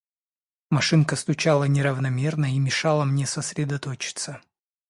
[0.71, 4.41] Машинка стучала неравномерно и мешала мне сосредоточиться.